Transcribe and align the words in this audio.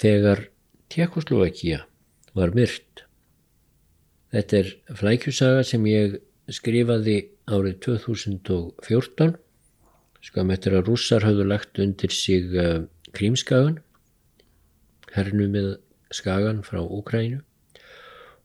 þegar 0.00 0.46
Tjekkoslovakia 0.88 1.82
var 2.38 2.54
myrt. 2.56 3.04
Þetta 4.32 4.60
er 4.62 4.70
flækjusaga 4.96 5.64
sem 5.66 5.84
ég 5.88 6.16
skrifaði 6.52 7.18
árið 7.48 7.76
2014 7.84 9.36
skam 10.24 10.50
eftir 10.52 10.76
að 10.76 10.88
rússar 10.90 11.24
hafðu 11.24 11.46
lagt 11.48 11.78
undir 11.80 12.12
sig 12.12 12.54
uh, 12.56 12.84
krímskagan 13.16 13.78
hernu 15.14 15.48
með 15.52 15.68
skagan 16.14 16.62
frá 16.66 16.80
Úkrænu 16.82 17.40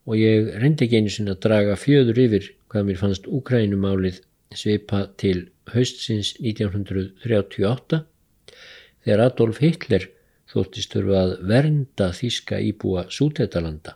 og 0.03 0.19
ég 0.19 0.51
reyndi 0.59 0.85
ekki 0.85 1.01
einu 1.01 1.11
sinna 1.13 1.35
að 1.35 1.43
draga 1.47 1.79
fjöður 1.79 2.21
yfir 2.25 2.49
hvað 2.71 2.87
mér 2.89 2.99
fannst 2.99 3.27
Úkrænumálið 3.27 4.21
svipa 4.53 5.05
til 5.19 5.47
haustsins 5.73 6.33
1938 6.39 8.03
þegar 9.03 9.25
Adolf 9.27 9.61
Hitler 9.63 10.09
þóttist 10.53 10.93
þurfa 10.93 11.19
að 11.19 11.31
vernda 11.49 12.09
þíska 12.13 12.59
íbúa 12.61 13.07
Sútetalanda. 13.09 13.95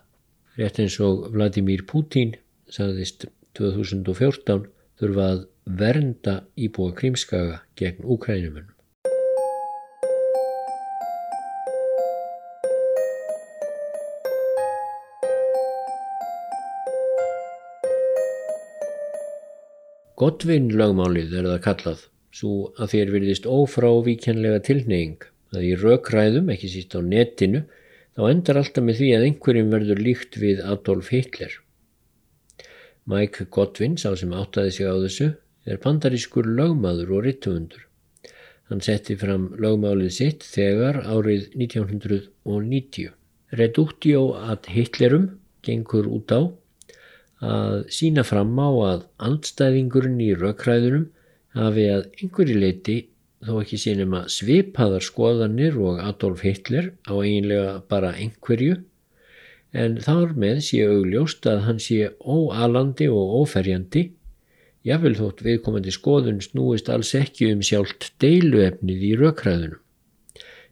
Rétt 0.58 0.80
eins 0.82 0.96
og 1.04 1.28
Vladimir 1.34 1.84
Putin 1.86 2.34
sagðist 2.66 3.28
2014 3.58 4.66
þurfa 4.98 5.28
að 5.34 5.44
vernda 5.78 6.34
íbúa 6.58 6.96
Krímskaga 6.98 7.62
gegn 7.78 8.02
Úkrænumunum. 8.02 8.74
Godvinn 20.18 20.72
lögmálið 20.74 21.36
er 21.38 21.46
það 21.46 21.60
kallað, 21.62 22.00
svo 22.34 22.54
að 22.74 22.94
þér 22.96 23.10
virðist 23.14 23.44
ófrávíkjanlega 23.46 24.64
tilneying 24.66 25.28
að 25.54 25.66
í 25.70 25.72
rökræðum, 25.80 26.52
ekki 26.52 26.70
síst 26.72 26.96
á 26.96 27.00
netinu, 27.00 27.64
þá 28.18 28.22
endar 28.28 28.60
alltaf 28.60 28.84
með 28.84 29.00
því 29.00 29.10
að 29.16 29.26
einhverjum 29.28 29.74
verður 29.74 30.04
líkt 30.04 30.38
við 30.42 30.62
Adolf 30.66 31.10
Hitler. 31.14 31.52
Mike 33.08 33.48
Godwin, 33.54 33.96
sá 33.96 34.12
sem 34.18 34.34
áttaði 34.36 34.74
sig 34.76 34.88
á 34.90 34.94
þessu, 35.00 35.28
er 35.68 35.80
pandarískur 35.84 36.48
lögmaður 36.58 37.14
og 37.16 37.24
rittumundur. 37.26 37.84
Hann 38.68 38.82
setti 38.84 39.16
fram 39.16 39.48
lögmálið 39.56 40.10
sitt 40.12 40.44
þegar 40.44 41.00
árið 41.08 41.46
1990. 41.56 43.14
Reductio 43.56 44.24
ad 44.36 44.68
Hitlerum 44.68 45.30
gengur 45.64 46.08
út 46.12 46.34
á 46.36 46.40
að 47.48 47.86
sína 47.94 48.24
fram 48.28 48.52
á 48.60 48.68
að 48.90 49.06
andstæðingurinn 49.24 50.20
í 50.20 50.34
rökræðunum 50.36 51.06
hafi 51.56 51.86
að 51.94 52.02
einhverju 52.18 52.58
leiti 52.58 52.98
þó 53.44 53.60
ekki 53.62 53.78
sínum 53.78 54.14
að 54.18 54.30
svipaðar 54.34 55.04
skoðanir 55.06 55.78
og 55.78 56.00
Adolf 56.02 56.42
Hitler 56.46 56.92
á 57.06 57.14
eiginlega 57.14 57.74
bara 57.90 58.14
einhverju 58.18 58.78
en 59.78 59.98
þar 60.02 60.32
með 60.42 60.62
sé 60.68 60.84
augljóst 60.88 61.46
að 61.50 61.64
hann 61.66 61.82
sé 61.82 62.08
óalandi 62.24 63.08
og 63.12 63.34
óferjandi 63.42 64.08
jáfnvel 64.88 65.14
þótt 65.18 65.44
viðkomandi 65.44 65.92
skoðun 65.94 66.40
snúist 66.44 66.88
alls 66.92 67.12
ekki 67.18 67.52
um 67.52 67.62
sjálft 67.66 68.12
deiluefnið 68.22 69.04
í 69.10 69.12
rökræðunum. 69.20 69.80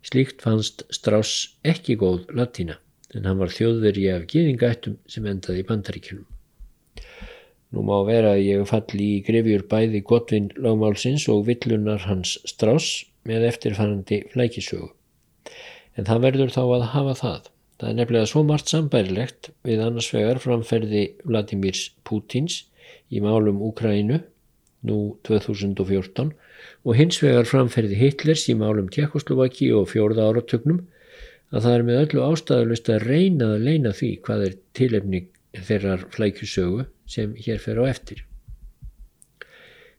Slíkt 0.06 0.42
fannst 0.44 0.84
Strauss 0.94 1.56
ekki 1.66 1.98
góð 2.00 2.30
latína 2.38 2.78
en 3.14 3.26
hann 3.26 3.40
var 3.40 3.52
þjóðveri 3.52 4.08
af 4.12 4.26
gýðingættum 4.30 4.98
sem 5.10 5.26
endaði 5.26 5.62
í 5.62 5.68
bandaríkjunum. 5.68 6.26
Nú 7.74 7.82
má 7.82 7.96
vera 8.06 8.36
að 8.36 8.44
ég 8.46 8.68
falli 8.70 9.08
í 9.16 9.24
grefjur 9.26 9.66
bæði 9.70 10.02
Godvin 10.06 10.52
lagmálsins 10.54 11.26
og 11.32 11.46
villunar 11.48 12.06
hans 12.06 12.36
Strauss 12.46 13.02
með 13.26 13.48
eftirfærandi 13.50 14.22
flækisögu. 14.32 14.92
En 15.96 16.06
það 16.06 16.22
verður 16.26 16.54
þá 16.54 16.62
að 16.62 16.86
hafa 16.94 17.14
það. 17.20 17.50
Það 17.76 17.90
er 17.90 17.98
nefnilega 17.98 18.30
svo 18.30 18.42
margt 18.46 18.72
sambærilegt 18.72 19.50
við 19.66 19.82
annars 19.84 20.08
vegar 20.14 20.40
framferði 20.40 21.02
Vladimirs 21.26 21.82
Pútins 22.08 22.62
í 23.12 23.20
málum 23.20 23.60
Úkrænu 23.66 24.22
nú 24.86 24.98
2014 25.28 26.32
og 26.86 26.96
hins 26.96 27.18
vegar 27.20 27.48
framferði 27.50 27.98
Hitlers 28.00 28.46
í 28.48 28.56
málum 28.56 28.88
Tjekkoslovaki 28.92 29.72
og 29.76 29.90
fjórða 29.92 30.30
áratögnum 30.30 30.84
að 31.52 31.66
það 31.66 31.72
er 31.74 31.86
með 31.88 32.02
öllu 32.04 32.24
ástæðalust 32.30 32.90
að 32.94 33.06
reyna 33.10 33.52
að 33.54 33.66
leina 33.68 33.92
því 33.96 34.10
hvað 34.26 34.44
er 34.46 34.56
tilefning 34.78 35.28
þeirrar 35.66 36.06
flækjusögu 36.14 36.86
sem 37.06 37.34
hér 37.38 37.62
fer 37.62 37.78
á 37.80 37.84
eftir. 37.88 38.24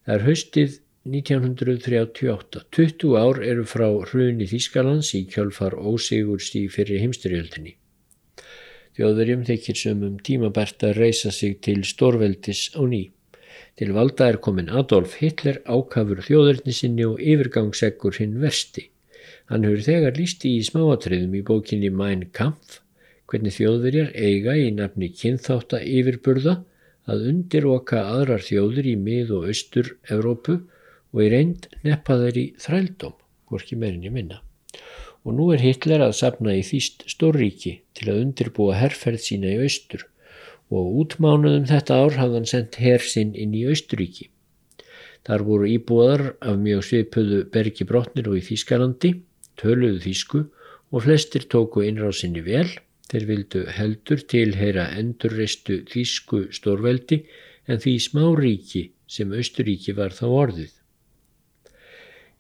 Það 0.06 0.16
er 0.16 0.26
haustið 0.28 0.78
1938. 1.08 2.64
20 2.76 3.18
ár 3.20 3.42
eru 3.44 3.66
frá 3.68 3.88
hruni 4.12 4.48
Þískalands 4.48 5.14
í 5.16 5.24
kjölfar 5.32 5.76
ósigurst 5.76 6.56
í 6.60 6.66
fyrir 6.72 7.04
heimstyrjöldinni. 7.04 7.78
Þjóðverjum 8.98 9.46
þykir 9.48 9.78
sömum 9.78 10.18
tímabært 10.26 10.84
að 10.84 10.98
reysa 11.04 11.32
sig 11.32 11.60
til 11.64 11.84
stórveldis 11.86 12.72
á 12.76 12.82
ný. 12.84 13.04
Til 13.78 13.94
valda 13.94 14.28
er 14.32 14.40
komin 14.42 14.72
Adolf 14.74 15.20
Hitler 15.22 15.62
ákafur 15.70 16.24
þjóðverðni 16.26 16.74
sinni 16.74 17.06
og 17.06 17.22
yfirgangseggur 17.22 18.18
hinn 18.18 18.40
versti. 18.42 18.88
Hann 19.48 19.68
hefur 19.68 19.86
þegar 19.86 20.18
lísti 20.18 20.56
í 20.58 20.66
smáatriðum 20.66 21.38
í 21.38 21.44
bókinni 21.46 21.92
Mein 21.94 22.26
Kampf 22.34 22.82
hvernig 23.28 23.56
þjóðverjar 23.58 24.12
eiga 24.16 24.56
í 24.56 24.72
nafni 24.76 25.12
kynþáta 25.14 25.80
yfirburða 25.84 26.62
að 27.08 27.30
undiroka 27.32 28.02
aðrar 28.04 28.44
þjóður 28.44 28.90
í 28.92 28.96
mið- 29.00 29.34
og 29.38 29.48
austur-Evrópu 29.52 30.58
og 31.14 31.24
í 31.24 31.30
reynd 31.32 31.68
neppa 31.88 32.18
þeir 32.20 32.40
í 32.42 32.46
þrældóm, 32.60 33.16
hvorki 33.48 33.80
meirinni 33.80 34.12
minna. 34.12 34.42
Og 35.24 35.36
nú 35.36 35.50
er 35.56 35.64
Hitler 35.64 36.04
að 36.04 36.18
sapna 36.20 36.56
í 36.56 36.64
þýst 36.64 37.08
stórríki 37.12 37.80
til 37.98 38.12
að 38.12 38.22
undirbúa 38.26 38.78
herrferð 38.80 39.24
sína 39.24 39.54
í 39.56 39.62
austur 39.64 40.06
og 40.68 40.98
útmánuðum 41.04 41.68
þetta 41.68 42.00
ár 42.04 42.18
hafðan 42.20 42.48
sendt 42.48 42.80
herr 42.84 43.04
sinn 43.04 43.34
inn 43.36 43.56
í 43.56 43.64
austuríki. 43.72 44.28
Þar 45.28 45.44
voru 45.48 45.68
íbúðar 45.72 46.24
af 46.40 46.60
mjög 46.60 46.84
svipuðu 46.88 47.40
bergi 47.52 47.88
brotnir 47.88 48.28
og 48.32 48.38
í 48.40 48.44
Þýskalandi, 48.48 49.14
töluðu 49.60 50.04
Þýsku 50.04 50.44
og 50.92 51.04
flestir 51.04 51.48
tóku 51.52 51.84
innrásinni 51.84 52.44
vel 52.44 52.68
Þeir 53.08 53.26
vildu 53.28 53.60
heldur 53.72 54.24
tilheyra 54.32 54.90
endurreistu 55.00 55.82
þýsku 55.88 56.48
stórveldi 56.58 57.22
en 57.72 57.80
því 57.84 57.94
smáríki 58.04 58.82
sem 59.08 59.32
Austuríki 59.32 59.96
var 59.96 60.16
þá 60.16 60.26
orðið. 60.28 60.74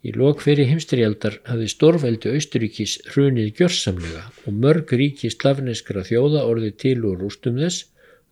Í 0.08 0.12
lokveri 0.16 0.66
heimstrialdar 0.70 1.40
hafði 1.48 1.70
stórveldi 1.72 2.34
Austuríkis 2.36 2.98
hrunið 3.14 3.54
gjörsamlega 3.60 4.26
og 4.44 4.60
mörg 4.66 4.92
ríki 5.00 5.32
slavneskra 5.34 6.04
þjóða 6.08 6.44
orðið 6.52 6.76
til 6.84 7.00
úr 7.10 7.24
rústum 7.24 7.58
þess, 7.64 7.88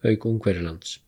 auk 0.05 0.27
Ungverilands. 0.29 0.99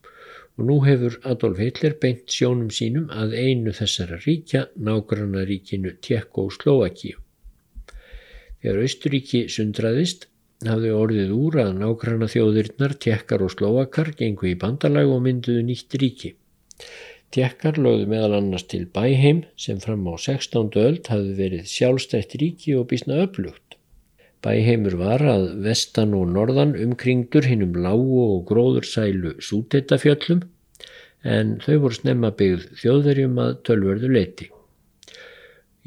Og 0.58 0.66
nú 0.72 0.80
hefur 0.88 1.20
Adolf 1.30 1.60
Hitler 1.62 1.94
beint 2.02 2.34
sjónum 2.34 2.72
sínum 2.74 3.12
að 3.14 3.36
einu 3.38 3.76
þessara 3.78 4.18
ríkja, 4.24 4.66
nágranna 4.76 5.44
ríkinu 5.46 5.94
Tjekko 6.02 6.48
og 6.48 6.56
Slovakíu. 6.56 7.20
Þegar 8.64 8.82
Austuríki 8.88 9.46
sundraðist 9.54 10.26
hafði 10.66 10.92
orðið 10.96 11.34
úr 11.36 11.60
að 11.62 11.76
nákvæmna 11.82 12.30
þjóðirnar, 12.34 12.96
tjekkar 13.04 13.44
og 13.46 13.54
slóakar 13.54 14.10
gengu 14.18 14.50
í 14.50 14.58
bandalag 14.58 15.12
og 15.12 15.22
mynduðu 15.26 15.66
nýtt 15.68 15.98
ríki. 16.02 16.34
Tjekkar 17.36 17.78
lögðu 17.78 18.08
meðal 18.10 18.38
annars 18.40 18.66
til 18.72 18.86
Bæheim 18.90 19.44
sem 19.60 19.82
fram 19.84 20.08
á 20.10 20.16
16. 20.16 20.72
öld 20.80 21.10
hafði 21.12 21.34
verið 21.38 21.70
sjálfstætt 21.70 22.38
ríki 22.42 22.74
og 22.80 22.88
bísna 22.90 23.20
upplugt. 23.26 23.78
Bæheimur 24.42 24.96
var 24.98 25.22
að 25.28 25.48
vestan 25.66 26.16
og 26.18 26.30
norðan 26.32 26.76
umkringdur 26.80 27.46
hinnum 27.50 27.78
lágu 27.84 28.22
og 28.24 28.46
gróðursælu 28.50 29.36
sútettafjöllum 29.44 30.46
en 31.28 31.58
þau 31.66 31.76
voru 31.84 31.98
snemma 31.98 32.32
byggð 32.38 32.70
þjóðverjum 32.82 33.42
að 33.44 33.58
tölverðu 33.68 34.14
leiti. 34.14 34.52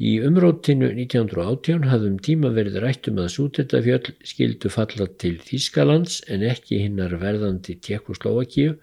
Í 0.01 0.11
umrótinu 0.25 0.87
1918 0.95 1.83
hafðum 1.85 2.15
tíma 2.25 2.49
verið 2.55 2.79
rættum 2.81 3.19
að 3.21 3.27
Sútetafjöll 3.35 4.13
skildu 4.25 4.69
falla 4.73 5.05
til 5.21 5.35
Þískalands 5.45 6.15
en 6.31 6.45
ekki 6.47 6.79
hinnar 6.81 7.13
verðandi 7.21 7.75
Tjekkoslovakíu 7.85 8.79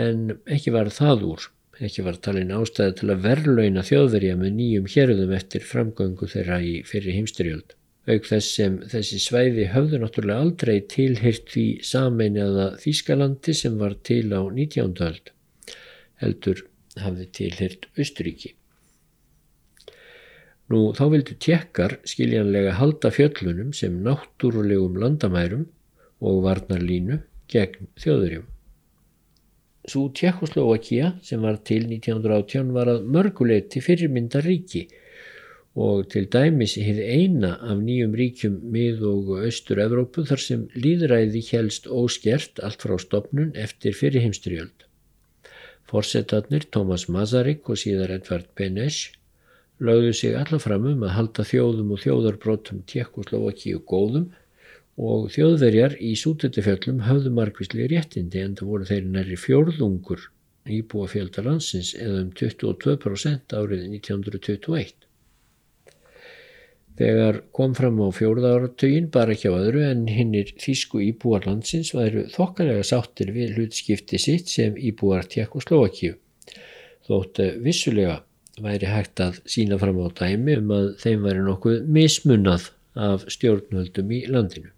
en 0.00 0.36
ekki 0.46 0.70
var 0.76 0.92
það 0.94 1.24
úr. 1.32 1.46
Ekki 1.82 2.04
var 2.06 2.20
talin 2.22 2.52
ástæði 2.54 2.94
til 3.00 3.08
að 3.12 3.24
verðlauna 3.24 3.82
þjóðverja 3.88 4.36
með 4.38 4.54
nýjum 4.60 4.86
hérðum 4.92 5.32
eftir 5.34 5.66
framgöngu 5.66 6.28
þeirra 6.30 6.60
í 6.62 6.76
fyrir 6.86 7.16
heimstyrjöld. 7.18 7.74
Auk 8.06 8.28
þess 8.28 8.52
sem 8.60 8.76
þessi 8.92 9.18
svæði 9.24 9.66
höfðu 9.72 9.98
náttúrulega 10.04 10.44
aldrei 10.44 10.76
tilhyrt 10.92 11.50
því 11.50 11.66
sameinaða 11.90 12.68
Þískalandi 12.84 13.56
sem 13.64 13.80
var 13.82 13.98
til 14.06 14.30
á 14.30 14.46
19. 14.46 14.94
öld. 15.08 15.34
Heldur 16.22 16.62
hafði 17.02 17.28
tilhyrt 17.40 17.90
Östuríki. 17.98 18.54
Nú 20.72 20.80
þá 20.98 21.04
vildu 21.12 21.36
tjekkar 21.38 22.00
skiljanlega 22.10 22.74
halda 22.80 23.12
fjöllunum 23.14 23.70
sem 23.76 24.00
náttúrulegum 24.02 24.98
landamærum 24.98 25.64
og 26.26 26.42
varnarlínu 26.46 27.20
gegn 27.52 27.90
þjóðurjum. 28.02 28.46
Svo 29.86 30.08
Tjekkoslovakia 30.10 31.12
sem 31.22 31.42
var 31.46 31.60
til 31.62 31.84
1918 31.86 32.72
var 32.74 32.90
að 32.90 33.04
mörguleiti 33.14 33.82
fyrirmynda 33.84 34.42
ríki 34.42 34.88
og 35.76 36.08
til 36.10 36.24
dæmis 36.32 36.74
hefði 36.80 37.04
eina 37.14 37.52
af 37.60 37.78
nýjum 37.84 38.16
ríkjum 38.18 38.56
mið- 38.72 39.04
og 39.06 39.30
austur-Evrópu 39.44 40.24
þar 40.26 40.42
sem 40.42 40.64
líðræði 40.74 41.42
helst 41.52 41.86
óskert 41.86 42.58
allt 42.64 42.82
frá 42.82 42.96
stopnun 42.98 43.52
eftir 43.54 43.94
fyrir 43.94 44.24
heimstyrjöld. 44.24 44.88
Forsetarnir 45.86 46.66
Thomas 46.72 47.06
Masaryk 47.12 47.68
og 47.70 47.78
síðar 47.78 48.16
Edvard 48.16 48.48
Benesch 48.58 49.12
lögðu 49.82 50.12
sig 50.16 50.36
alla 50.38 50.58
fram 50.62 50.86
um 50.88 51.04
að 51.04 51.14
halda 51.16 51.44
þjóðum 51.44 51.92
og 51.92 52.02
þjóðarbrótum 52.04 52.82
Tjekkoslovakíu 52.88 53.82
góðum 53.84 54.30
og 54.96 55.28
þjóðverjar 55.34 55.98
í 56.00 56.14
sútöldufjöllum 56.16 57.02
höfðu 57.04 57.32
margvísli 57.36 57.88
réttindi 57.92 58.40
en 58.40 58.56
það 58.56 58.70
voru 58.70 58.88
þeirri 58.88 59.12
næri 59.12 59.36
fjórðungur 59.40 60.30
íbúa 60.66 61.08
fjöldalandsins 61.10 61.92
eða 61.98 62.22
um 62.24 62.30
22% 62.34 63.56
árið 63.58 63.84
1921. 63.98 64.94
Þegar 66.96 67.42
kom 67.52 67.74
fram 67.76 67.98
á 68.00 68.08
fjórða 68.16 68.54
áratugin 68.56 69.10
bara 69.12 69.34
ekki 69.34 69.50
á 69.52 69.54
öðru 69.58 69.82
en 69.84 70.06
hinnir 70.08 70.54
þýsku 70.56 71.02
íbúar 71.04 71.44
landsins 71.44 71.92
væru 71.92 72.24
þokkalega 72.32 72.86
sáttir 72.88 73.34
við 73.36 73.58
hlutskipti 73.58 74.20
sitt 74.20 74.48
sem 74.48 74.78
íbúar 74.80 75.28
Tjekkoslovakíu. 75.28 76.16
Þótt 77.04 77.42
vissulega 77.60 78.22
væri 78.62 78.88
hægt 78.88 79.20
að 79.20 79.42
sína 79.50 79.78
fram 79.80 79.98
á 80.00 80.08
dæmi 80.16 80.56
um 80.60 80.72
að 80.76 80.88
þeim 81.02 81.26
væri 81.26 81.44
nokkuð 81.44 81.84
mismunnað 81.96 82.70
af 82.96 83.26
stjórnvöldum 83.32 84.12
í 84.16 84.22
landinu. 84.32 84.72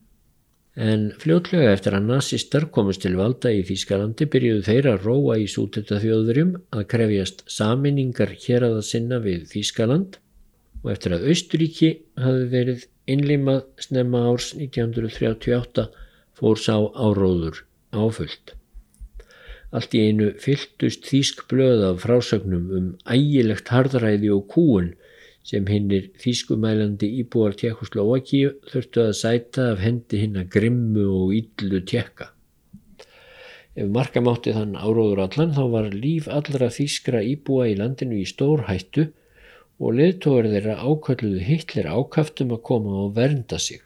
En 0.79 1.09
fljótlega 1.19 1.73
eftir 1.75 1.97
að 1.99 2.07
nazistar 2.07 2.69
komast 2.75 3.03
til 3.03 3.17
valda 3.19 3.51
í 3.51 3.65
Þýskalandi 3.67 4.29
byrjuðu 4.31 4.67
þeir 4.67 4.89
að 4.93 5.07
róa 5.09 5.39
í 5.43 5.47
sútetta 5.51 5.99
þjóðurjum 6.03 6.53
að 6.71 6.85
krefjast 6.93 7.43
saminningar 7.51 8.35
hér 8.45 8.67
að 8.69 8.77
að 8.83 8.87
sinna 8.91 9.19
við 9.25 9.49
Þýskaland 9.55 10.21
og 10.85 10.93
eftir 10.95 11.17
að 11.17 11.27
Austuríki 11.33 11.91
hafi 12.23 12.47
verið 12.53 12.87
innlimað 13.11 13.65
snemma 13.89 14.23
árs 14.31 14.53
1938 14.55 15.89
fór 16.39 16.63
sá 16.63 16.77
áróður 16.79 17.65
áfullt. 17.91 18.58
Allt 19.69 19.93
í 19.93 20.01
einu 20.09 20.31
fyltust 20.41 21.05
þýsk 21.11 21.45
blöð 21.51 21.83
af 21.91 22.05
frásögnum 22.07 22.71
um 22.79 22.87
ægilegt 23.05 23.69
hardræði 23.69 24.31
og 24.33 24.47
kúun 24.55 24.95
sem 25.49 25.69
hinnir 25.69 26.09
þýskumælandi 26.23 27.09
íbúar 27.23 27.57
Tjekkoslovakíu 27.57 28.55
þurftu 28.71 29.05
að 29.05 29.15
sæta 29.21 29.67
af 29.75 29.83
hendi 29.85 30.23
hinn 30.23 30.41
að 30.41 30.51
grimmu 30.57 31.05
og 31.19 31.35
yllu 31.37 31.83
tjekka. 31.89 32.31
Ef 33.79 33.93
markamátti 33.95 34.53
þann 34.57 34.75
áróður 34.75 35.23
allan 35.27 35.53
þá 35.57 35.63
var 35.75 35.91
líf 35.93 36.27
allra 36.33 36.71
þýskra 36.75 37.21
íbúa 37.35 37.69
í 37.71 37.77
landinu 37.79 38.19
í 38.19 38.27
stór 38.29 38.65
hættu 38.67 39.07
og 39.79 39.95
leðtóður 40.01 40.49
þeirra 40.55 40.79
ákvölduðu 40.83 41.45
Hitler 41.47 41.93
ákaftum 41.93 42.57
að 42.57 42.65
koma 42.71 42.97
og 43.05 43.13
vernda 43.21 43.61
sig. 43.63 43.85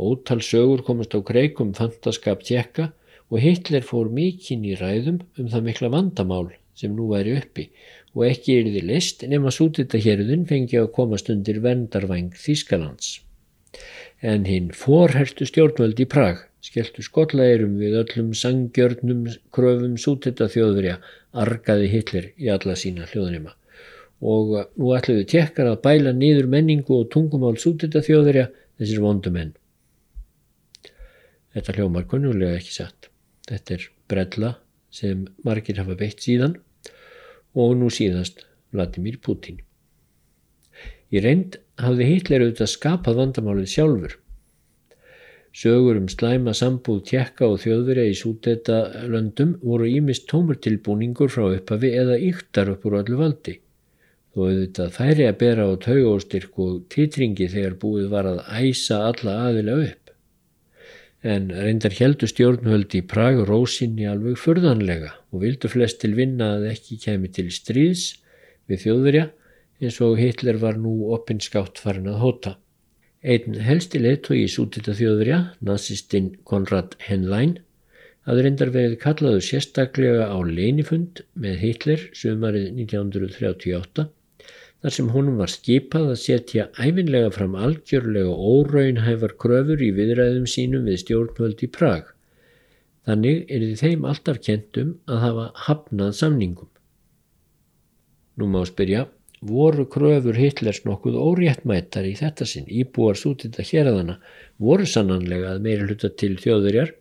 Ótal 0.00 0.40
sögur 0.42 0.82
komast 0.82 1.14
á 1.14 1.20
kreikum 1.20 1.76
fantaskap 1.76 2.42
tjekka 2.42 2.90
og 3.32 3.40
Hitler 3.40 3.84
fór 3.88 4.10
mikinn 4.12 4.66
í 4.68 4.76
ræðum 4.76 5.22
um 5.40 5.48
það 5.48 5.66
mikla 5.68 5.88
vandamál 5.94 6.50
sem 6.76 6.92
nú 6.92 7.08
væri 7.08 7.38
uppi 7.40 7.70
og 8.12 8.26
ekki 8.28 8.58
er 8.58 8.68
þið 8.74 8.88
list 8.90 9.24
nema 9.28 9.52
sútitahjörðun 9.56 10.44
fengi 10.50 10.76
að 10.80 10.90
komast 10.98 11.30
undir 11.32 11.62
vendarvæng 11.64 12.34
Þískalands. 12.36 13.22
En 14.20 14.44
hinn 14.44 14.68
forhertu 14.76 15.48
stjórnvöld 15.48 16.02
í 16.04 16.08
Prag 16.12 16.44
skelltu 16.62 17.02
skollaeirum 17.02 17.78
við 17.80 17.96
öllum 18.02 18.30
sangjörnum 18.38 19.24
kröfum 19.54 19.96
sútitahjóðverja 19.98 21.00
argaði 21.32 21.88
Hitler 21.96 22.28
í 22.36 22.52
alla 22.52 22.76
sína 22.78 23.08
hljóðnima 23.08 23.56
og 24.22 24.52
nú 24.78 24.92
ætluðu 24.94 25.24
tjekkar 25.32 25.72
að 25.72 25.80
bæla 25.82 26.12
nýður 26.14 26.46
menningu 26.52 27.00
og 27.00 27.08
tungumál 27.10 27.56
sútita 27.58 28.04
þjóðverja 28.06 28.52
þessir 28.78 29.02
vondumenn. 29.02 29.56
Þetta 31.52 31.74
hljómar 31.76 32.06
kunnulega 32.08 32.60
ekki 32.60 32.76
satt. 32.76 33.11
Þetta 33.48 33.74
er 33.76 33.86
brella 34.10 34.50
sem 34.92 35.26
margir 35.46 35.80
hafa 35.80 35.96
beitt 35.98 36.24
síðan 36.24 36.58
og 37.58 37.76
nú 37.80 37.90
síðast 37.92 38.44
Vladimir 38.72 39.18
Putin. 39.24 39.60
Í 41.12 41.20
reynd 41.20 41.58
hafði 41.80 42.08
Hitler 42.08 42.44
auðvitað 42.44 42.72
skapað 42.72 43.18
vandamálið 43.20 43.72
sjálfur. 43.74 44.14
Sögur 45.52 45.98
um 46.00 46.06
slæma 46.08 46.54
sambúð 46.56 47.02
tjekka 47.10 47.50
og 47.52 47.58
þjóðverja 47.64 48.06
í 48.08 48.14
súteta 48.16 48.78
löndum 49.12 49.58
voru 49.60 49.90
ímist 49.90 50.24
tómurtilbúningur 50.30 51.32
frá 51.34 51.50
upphafi 51.50 51.92
eða 51.92 52.16
yktar 52.30 52.72
upp 52.72 52.88
úr 52.88 53.02
öllu 53.02 53.20
valdi 53.20 53.58
þó 54.32 54.46
auðvitað 54.46 54.94
færi 54.96 55.24
að 55.28 55.38
bera 55.42 55.64
á 55.68 55.72
taugóstyrk 55.76 56.60
og 56.64 56.76
titringi 56.92 57.48
þegar 57.52 57.74
búið 57.82 58.06
var 58.12 58.28
að 58.30 58.38
æsa 58.64 59.02
alla 59.10 59.34
aðila 59.48 59.74
upp. 59.84 60.01
En 61.22 61.52
reyndar 61.54 61.94
heldu 61.94 62.26
stjórnvöldi 62.26 62.98
í 62.98 63.06
Prag 63.06 63.44
rósinni 63.46 64.08
alveg 64.10 64.40
furðanlega 64.42 65.12
og 65.30 65.44
vildu 65.44 65.68
flest 65.70 66.00
til 66.02 66.16
vinna 66.18 66.56
að 66.56 66.72
ekki 66.72 66.98
kemi 67.04 67.30
til 67.30 67.46
stríðs 67.54 68.08
við 68.66 68.82
þjóðverja 68.86 69.28
eins 69.82 69.98
og 70.02 70.18
Hitler 70.18 70.58
var 70.62 70.80
nú 70.82 71.12
opinskátt 71.14 71.78
farin 71.82 72.10
að 72.10 72.18
hóta. 72.22 72.52
Einn 73.22 73.54
helsti 73.62 74.00
leittói 74.02 74.40
í 74.42 74.50
sútita 74.50 74.96
þjóðverja, 74.98 75.38
nazistinn 75.62 76.32
Konrad 76.42 76.96
Henlein, 77.06 77.60
hafði 78.26 78.46
reyndar 78.46 78.72
verið 78.74 78.98
kallaðu 79.02 79.44
sérstaklega 79.46 80.26
á 80.26 80.38
leinifund 80.42 81.22
með 81.38 81.62
Hitler 81.62 82.02
sumarið 82.18 82.66
1938 82.82 84.08
þar 84.82 84.94
sem 84.96 85.10
honum 85.14 85.38
var 85.38 85.50
skipað 85.52 86.08
að 86.12 86.20
setja 86.24 86.66
æfinlega 86.74 87.30
fram 87.36 87.54
algjörlega 87.54 88.34
óraunhæfar 88.34 89.36
kröfur 89.44 89.82
í 89.82 89.92
viðræðum 89.94 90.48
sínum 90.50 90.88
við 90.90 91.02
stjórnvöld 91.04 91.62
í 91.62 91.70
Prag. 91.76 92.08
Þannig 93.06 93.44
er 93.50 93.64
þið 93.66 93.82
þeim 93.82 94.06
alltaf 94.10 94.40
kentum 94.42 94.94
að 95.10 95.22
hafa 95.26 95.48
hafnað 95.66 96.16
samningum. 96.18 96.70
Nú 98.38 98.48
má 98.50 98.62
spyrja, 98.66 99.06
voru 99.42 99.86
kröfur 99.90 100.38
Hitlers 100.38 100.82
nokkuð 100.86 101.18
óréttmættar 101.18 102.06
í 102.08 102.14
þetta 102.18 102.46
sinn, 102.46 102.66
íbúar 102.66 103.18
sútita 103.18 103.62
hérðana, 103.66 104.18
voru 104.58 104.86
sannanlega 104.86 105.54
að 105.54 105.64
meira 105.66 105.86
hluta 105.86 106.10
til 106.10 106.34
þjóðurjar 106.42 106.94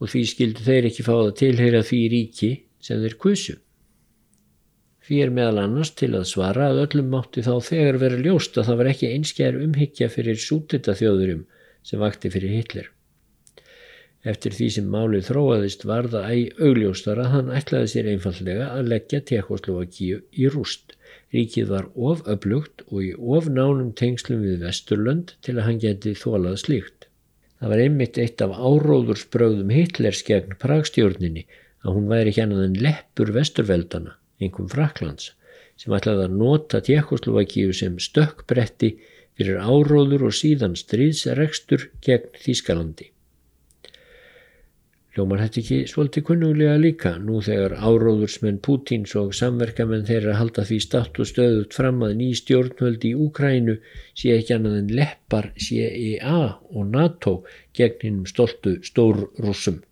og 0.00 0.08
því 0.08 0.22
skildu 0.28 0.64
þeir 0.64 0.88
ekki 0.88 1.04
fá 1.04 1.12
það 1.12 1.34
tilheyra 1.40 1.82
því 1.84 2.00
ríki 2.14 2.50
sem 2.80 3.00
þeir 3.04 3.16
kusu. 3.20 3.56
Því 5.00 5.18
er 5.24 5.30
meðal 5.32 5.62
annars 5.62 5.90
til 5.96 6.10
að 6.12 6.28
svara 6.28 6.68
að 6.70 6.82
öllum 6.84 7.06
mátti 7.14 7.42
þá 7.46 7.54
þegar 7.64 7.98
vera 8.02 8.18
ljóst 8.20 8.58
að 8.60 8.66
það 8.68 8.80
var 8.80 8.88
ekki 8.90 9.12
einskjær 9.14 9.60
umhyggja 9.64 10.08
fyrir 10.12 10.40
sútita 10.40 10.94
þjóðurum 10.98 11.46
sem 11.88 12.02
vakti 12.02 12.30
fyrir 12.34 12.52
Hitler. 12.58 12.90
Eftir 14.30 14.52
því 14.52 14.68
sem 14.74 14.90
málið 14.92 15.30
þróaðist 15.30 15.86
var 15.88 16.10
það 16.12 16.26
æg 16.34 16.60
augljóstar 16.66 17.22
að 17.22 17.30
hann 17.34 17.52
ætlaði 17.56 17.88
sér 17.94 18.10
einfallega 18.12 18.66
að 18.74 18.90
leggja 18.92 19.22
Tekoslovakíu 19.30 20.20
í 20.36 20.50
rúst. 20.52 20.92
Ríkið 21.32 21.72
var 21.72 21.88
of 21.96 22.20
öflugt 22.28 22.84
og 22.90 23.00
í 23.06 23.10
of 23.16 23.48
nánum 23.48 23.94
tengslum 23.96 24.44
við 24.44 24.66
Vesturlönd 24.66 25.34
til 25.40 25.56
að 25.56 25.64
hann 25.70 25.80
geti 25.80 26.12
þólað 26.12 26.60
slíkt. 26.66 27.08
Það 27.60 27.72
var 27.72 27.84
einmitt 27.86 28.20
eitt 28.20 28.44
af 28.44 28.52
áróðursbröðum 28.60 29.72
Hitlers 29.72 30.20
gegn 30.28 30.58
Pragstjórninni 30.60 31.48
að 31.80 31.96
hún 31.96 32.12
væri 32.12 32.36
annað 32.44 32.66
en 32.68 32.80
leppur 32.84 33.32
Vesturveldana 33.32 34.19
einhverjum 34.40 34.72
Fraklands, 34.72 35.30
sem 35.80 35.94
ætlaði 35.96 36.26
að 36.26 36.36
nota 36.40 36.80
Tjekkoslovakíu 36.84 37.72
sem 37.76 37.96
stökkbretti 38.00 38.94
fyrir 39.38 39.62
áróður 39.62 40.26
og 40.28 40.36
síðan 40.36 40.76
stríðsrekstur 40.76 41.88
gegn 42.04 42.36
Þískalandi. 42.42 43.08
Ljómar 45.16 45.40
þetta 45.42 45.58
ekki 45.60 45.78
svolítið 45.90 46.24
kunnuglega 46.28 46.76
líka 46.78 47.10
nú 47.18 47.40
þegar 47.42 47.72
áróðursmenn 47.82 48.60
Pútins 48.62 49.16
og 49.18 49.32
samverkamenn 49.34 50.06
þeirra 50.06 50.36
halda 50.38 50.62
því 50.68 50.78
statt 50.84 51.18
og 51.18 51.26
stöðut 51.26 51.74
fram 51.74 52.04
að 52.06 52.14
ný 52.20 52.28
stjórnvöldi 52.38 53.10
í 53.10 53.18
Úkrænu 53.24 53.74
sé 54.14 54.36
ekki 54.36 54.54
annað 54.54 54.78
en 54.84 54.94
leppar 55.00 55.50
CIA 55.66 56.38
og 56.70 56.94
NATO 56.94 57.40
gegn 57.74 58.06
hinnum 58.06 58.30
stoltu 58.30 58.76
stórrussum 58.86 59.82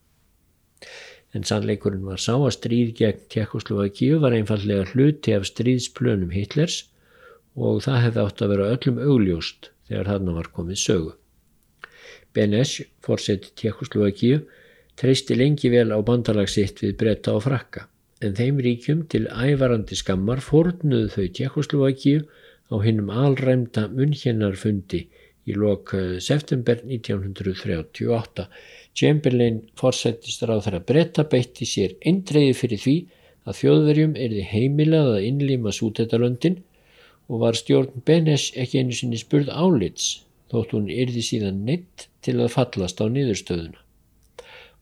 en 1.37 1.45
sannleikurinn 1.45 2.07
var 2.09 2.21
sá 2.23 2.35
að 2.37 2.55
stríð 2.57 2.93
gegn 3.01 3.25
Tjekkoslovakíu 3.33 4.21
var 4.23 4.37
einfallega 4.37 4.87
hluti 4.93 5.35
af 5.37 5.47
stríðsplönum 5.49 6.33
Hitlers 6.33 6.87
og 7.59 7.83
það 7.85 8.03
hefði 8.07 8.25
átt 8.25 8.43
að 8.45 8.53
vera 8.55 8.71
öllum 8.77 9.03
augljóst 9.05 9.71
þegar 9.91 10.11
þarna 10.13 10.37
var 10.39 10.49
komið 10.57 10.81
sögu. 10.85 11.13
Benes, 12.37 12.75
fórseti 13.05 13.53
Tjekkoslovakíu, 13.59 14.43
treysti 14.99 15.37
lengi 15.37 15.71
vel 15.73 15.91
á 15.93 15.99
bandalagsitt 16.05 16.83
við 16.85 16.97
bretta 17.01 17.37
og 17.37 17.45
frakka, 17.47 17.87
en 18.25 18.37
þeim 18.39 18.61
ríkjum 18.65 19.05
til 19.13 19.27
ævarandi 19.29 19.99
skammar 19.99 20.43
fórnuðu 20.45 21.13
þau 21.15 21.27
Tjekkoslovakíu 21.39 22.25
á 22.73 22.77
hinnum 22.85 23.13
alræmda 23.13 23.89
munnkennarfundi 23.93 25.07
í 25.49 25.57
lok 25.57 25.95
eh, 25.97 26.19
september 26.21 26.81
1938 26.85 28.47
Chamberlain 28.99 29.61
fórsættist 29.79 30.43
ráð 30.49 30.65
þar 30.67 30.77
að 30.81 30.87
bretta 30.91 31.25
beitti 31.33 31.69
sér 31.69 31.95
eindreiði 32.03 32.55
fyrir 32.61 32.83
því 32.85 32.97
að 33.49 33.59
þjóðverjum 33.61 34.17
erði 34.27 34.47
heimilað 34.53 35.11
að 35.15 35.27
innlýma 35.29 35.73
sútetalöndin 35.77 36.59
og 37.29 37.45
var 37.45 37.59
stjórn 37.59 38.03
Benes 38.09 38.49
ekki 38.57 38.83
einu 38.83 38.97
sinni 38.97 39.21
spurð 39.21 39.53
álits 39.53 40.09
þótt 40.53 40.75
hún 40.75 40.89
yrði 40.93 41.23
síðan 41.25 41.65
neitt 41.69 42.09
til 42.25 42.39
að 42.41 42.55
fallast 42.57 43.01
á 43.01 43.07
niðurstöðuna. 43.13 43.81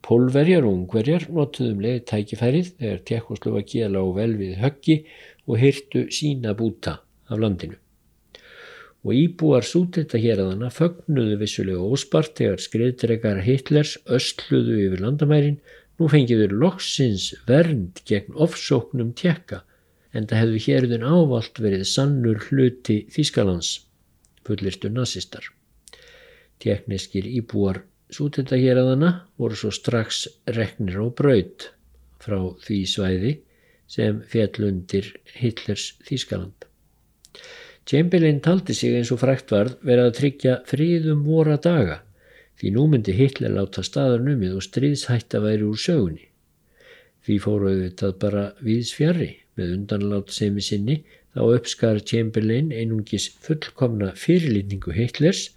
Pólverjar 0.06 0.66
og 0.66 0.76
ungverjar 0.76 1.26
notuðum 1.34 1.80
leið 1.82 2.04
tækifærið 2.10 2.68
þegar 2.76 3.00
Tjekkoslovakia 3.10 3.88
lág 3.90 4.12
vel 4.20 4.32
við 4.38 4.60
höggi 4.62 4.96
og 5.46 5.58
hyrtu 5.62 6.06
sína 6.14 6.54
búta 6.54 7.00
af 7.26 7.42
landinu. 7.42 7.80
Og 9.06 9.14
íbúar 9.14 9.62
sútetta 9.62 10.18
hér 10.18 10.42
að 10.42 10.52
hana 10.56 10.68
fögnuðu 10.74 11.36
vissulega 11.38 11.88
óspart 11.94 12.34
þegar 12.40 12.62
skriðdregar 12.64 13.42
Hitlers 13.46 13.94
östluðu 14.18 14.80
yfir 14.88 15.04
landamærin 15.04 15.60
nú 16.00 16.10
fengiður 16.10 16.56
loksins 16.64 17.28
vernd 17.46 18.02
gegn 18.10 18.34
ofsóknum 18.34 19.12
tjekka 19.14 19.62
en 20.10 20.26
það 20.26 20.42
hefðu 20.42 20.62
hérðun 20.66 21.06
ávalt 21.06 21.60
verið 21.62 21.84
sannur 21.92 22.40
hluti 22.48 23.04
Þískalands, 23.14 23.70
fullirstu 24.48 24.90
nazistar. 24.90 25.52
Tjekkneskir 26.58 27.28
íbúar 27.38 27.84
Sútenda 28.06 28.54
hér 28.54 28.78
að 28.78 28.92
hana 28.92 29.08
voru 29.40 29.56
svo 29.58 29.72
strax 29.74 30.26
reknir 30.56 31.00
á 31.02 31.06
braut 31.10 31.70
frá 32.22 32.38
því 32.62 32.78
svæði 32.86 33.32
sem 33.90 34.20
fjall 34.30 34.68
undir 34.68 35.08
Hitlers 35.34 35.88
Þískaland. 36.06 36.68
Chamberlain 37.86 38.40
taldi 38.42 38.74
sig 38.74 38.96
eins 38.98 39.12
og 39.14 39.20
frækt 39.22 39.52
varð 39.54 39.76
verið 39.86 40.08
að 40.08 40.16
tryggja 40.20 40.54
fríðum 40.66 41.20
voru 41.26 41.52
að 41.54 41.64
daga 41.68 41.98
því 42.58 42.72
nú 42.74 42.86
myndi 42.90 43.12
Hitler 43.14 43.52
láta 43.52 43.84
staðar 43.86 44.24
numið 44.24 44.56
og 44.58 44.64
stríðshætta 44.64 45.42
væri 45.44 45.66
úr 45.68 45.78
sögunni. 45.78 46.24
Því 47.26 47.36
fóruðu 47.44 47.84
þetta 47.84 48.10
bara 48.22 48.44
viðs 48.64 48.90
fjari 48.96 49.28
með 49.58 49.76
undanlát 49.76 50.32
semi 50.34 50.64
sinni 50.64 50.96
þá 51.36 51.42
uppskar 51.44 52.00
Chamberlain 52.00 52.72
einungis 52.72 53.28
fullkomna 53.44 54.12
fyrirlitningu 54.16 54.94
Hitlers 54.96 55.50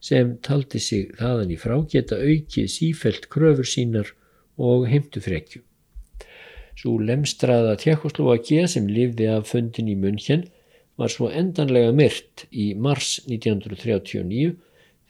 sem 0.00 0.36
taldi 0.42 0.80
sig 0.82 1.14
þaðan 1.20 1.54
í 1.54 1.60
frá 1.60 1.76
geta 1.92 2.18
aukið 2.18 2.70
sífelt 2.72 3.28
kröfur 3.32 3.68
sínar 3.68 4.12
og 4.56 4.86
heimtufrekju. 4.90 5.62
Svo 6.76 6.98
lemstraða 7.00 7.76
Tjekkoslovakia 7.80 8.66
sem 8.68 8.88
lifði 8.88 9.30
af 9.32 9.52
fundin 9.52 9.88
í 9.92 9.96
München 9.96 10.48
var 10.96 11.12
svo 11.12 11.28
endanlega 11.30 11.92
myrt 11.92 12.46
í 12.50 12.70
mars 12.74 13.18
1939 13.28 14.54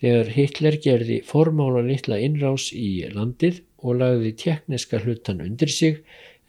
þegar 0.03 0.33
Hitler 0.35 0.79
gerði 0.83 1.21
formála 1.25 1.83
litla 1.87 2.19
innrás 2.21 2.69
í 2.75 3.07
landið 3.15 3.63
og 3.87 4.01
lagði 4.01 4.33
tjekkneska 4.43 5.01
hlutan 5.05 5.43
undir 5.45 5.73
sig 5.73 6.03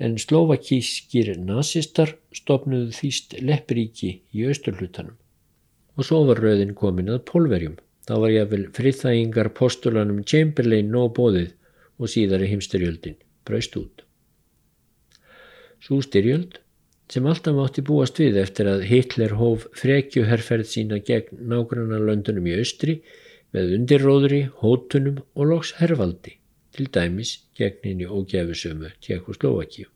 en 0.03 0.17
slovakískir 0.21 1.33
nazistar 1.41 2.15
stopnuðu 2.35 2.93
þýst 2.93 3.37
leppiríki 3.41 4.11
í 4.33 4.45
austurhlutanum. 4.49 5.15
Og 5.97 6.05
svo 6.05 6.23
var 6.27 6.41
rauðin 6.43 6.75
komin 6.77 7.09
að 7.09 7.23
polverjum. 7.29 7.77
Þá 8.07 8.13
var 8.21 8.33
ég 8.33 8.45
að 8.45 8.51
vel 8.53 8.65
friðþægingar 8.77 9.49
postulanum 9.57 10.21
Chamberlain 10.23 10.91
nóg 10.93 11.15
bóðið 11.17 11.55
og 11.97 12.11
síðari 12.13 12.51
heimstyrjöldin 12.51 13.17
braust 13.47 13.73
út. 13.79 14.03
Svo 15.83 15.99
styrjöld 16.05 16.59
sem 17.11 17.27
alltaf 17.29 17.55
mátti 17.55 17.83
búast 17.87 18.19
við 18.19 18.39
eftir 18.43 18.69
að 18.71 18.85
Hitler 18.89 19.35
hóf 19.39 19.67
frekjuherrferð 19.79 20.71
sína 20.71 21.01
gegn 21.09 21.43
nágranna 21.51 21.99
löndunum 22.03 22.49
í 22.51 22.57
austri 22.59 22.99
með 23.55 23.75
undirróðri, 23.77 24.41
hótunum 24.61 25.21
og 25.35 25.53
loks 25.53 25.75
herrvaldi, 25.79 26.35
til 26.75 26.89
dæmis 26.91 27.37
gegn 27.57 27.85
henni 27.85 28.09
ógæfusömu 28.09 28.91
Tjekkoslovakíu 28.99 29.87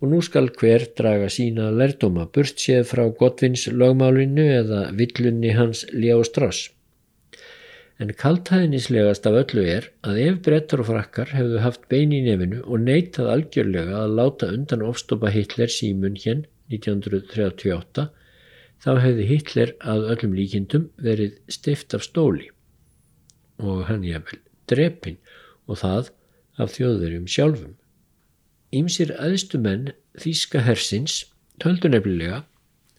og 0.00 0.08
nú 0.08 0.20
skal 0.24 0.48
hver 0.56 0.86
draga 0.96 1.28
sína 1.32 1.68
lerdóma 1.76 2.24
burt 2.34 2.60
séð 2.62 2.86
frá 2.88 3.02
Godvins 3.20 3.66
lögmálinu 3.68 4.46
eða 4.56 4.82
villunni 4.96 5.52
hans 5.56 5.84
Ljá 5.92 6.16
Strass. 6.24 6.70
En 8.00 8.14
kaltæðinislegast 8.16 9.26
af 9.28 9.34
öllu 9.42 9.62
er 9.68 9.90
að 10.08 10.18
ef 10.22 10.36
brettar 10.46 10.80
og 10.80 10.86
frakkar 10.88 11.34
hefðu 11.36 11.58
haft 11.60 11.82
bein 11.92 12.14
í 12.16 12.22
nefinu 12.24 12.62
og 12.62 12.80
neytað 12.86 13.28
algjörlega 13.34 13.98
að 14.06 14.14
láta 14.16 14.48
undan 14.54 14.84
ofstopa 14.86 15.28
Hitler 15.34 15.68
símun 15.74 16.16
hér 16.22 16.46
1938 16.72 18.06
þá 18.80 18.90
hefði 19.04 19.26
Hitler 19.34 19.74
að 19.92 20.08
öllum 20.14 20.38
líkindum 20.38 20.88
verið 20.96 21.36
stift 21.52 21.92
af 21.98 22.06
stóli 22.08 22.48
og 23.60 23.84
hann 23.90 24.08
jafnvel 24.08 24.40
drepin 24.72 25.20
og 25.68 25.82
það 25.84 26.10
af 26.56 26.72
þjóðverjum 26.78 27.28
sjálfum. 27.28 27.76
Ímsir 28.72 29.12
aðstumenn 29.20 29.92
Þíska 30.16 30.64
hersins 30.64 31.26
töldu 31.60 31.92
nefnilega 31.92 32.46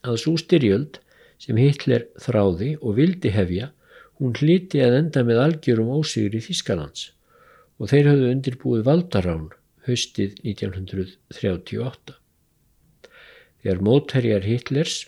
að 0.06 0.22
svo 0.22 0.38
styrjöld 0.38 1.02
sem 1.42 1.58
Hitler 1.58 2.06
þráði 2.22 2.76
og 2.78 3.00
vildi 3.02 3.34
hefja 3.34 3.72
hún 4.22 4.36
hliti 4.38 4.78
að 4.78 5.00
enda 5.00 5.24
með 5.26 5.40
algjörum 5.42 5.88
ósigri 5.98 6.38
Þískalands 6.44 7.08
og 7.82 7.90
þeir 7.90 8.08
hafðu 8.12 8.28
undirbúið 8.30 8.84
valdarán 8.86 9.48
höstið 9.88 10.36
1938. 10.46 12.14
Þegar 13.62 13.82
mótherjar 13.82 14.46
Hitlers 14.46 14.98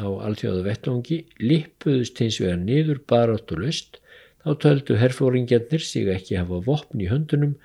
á 0.00 0.08
alþjóðu 0.08 0.64
vettvangi 0.64 1.18
lippuðust 1.42 2.22
hins 2.22 2.38
vegar 2.40 2.62
niður 2.62 3.02
barátt 3.12 3.52
og 3.52 3.60
löst 3.66 4.00
þá 4.40 4.54
töldu 4.64 4.96
herfóringjarnir 5.00 5.84
sig 5.84 6.08
ekki 6.08 6.38
hafa 6.40 6.62
vopn 6.64 7.04
í 7.04 7.10
höndunum 7.10 7.58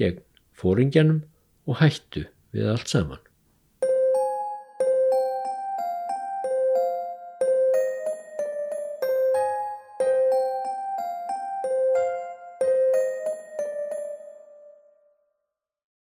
gegn 0.00 0.24
fóringjanum 0.56 1.20
og 1.68 1.82
hættu 1.82 2.24
við 2.56 2.72
allt 2.72 2.88
saman. 2.88 3.20